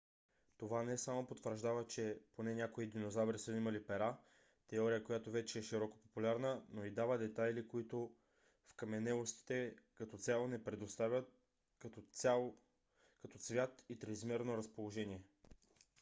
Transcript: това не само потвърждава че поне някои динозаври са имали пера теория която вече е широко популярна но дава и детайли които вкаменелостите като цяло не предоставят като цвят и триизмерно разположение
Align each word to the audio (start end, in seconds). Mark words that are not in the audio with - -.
това 0.57 0.83
не 0.83 0.97
само 0.97 1.25
потвърждава 1.25 1.87
че 1.87 2.19
поне 2.35 2.55
някои 2.55 2.87
динозаври 2.87 3.39
са 3.39 3.55
имали 3.55 3.83
пера 3.83 4.17
теория 4.67 5.03
която 5.03 5.31
вече 5.31 5.59
е 5.59 5.63
широко 5.63 5.97
популярна 5.97 6.63
но 6.69 6.89
дава 6.89 7.15
и 7.15 7.17
детайли 7.17 7.67
които 7.67 8.13
вкаменелостите 8.67 9.75
като 9.93 10.17
цяло 10.17 10.47
не 10.47 10.63
предоставят 10.63 11.33
като 11.79 12.01
цвят 13.37 13.83
и 13.89 13.99
триизмерно 13.99 14.57
разположение 14.57 15.21